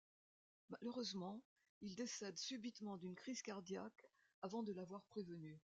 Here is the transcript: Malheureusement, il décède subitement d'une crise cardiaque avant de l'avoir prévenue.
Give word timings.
Malheureusement, 0.71 1.43
il 1.81 1.93
décède 1.93 2.35
subitement 2.39 2.97
d'une 2.97 3.13
crise 3.13 3.43
cardiaque 3.43 4.09
avant 4.41 4.63
de 4.63 4.73
l'avoir 4.73 5.05
prévenue. 5.05 5.59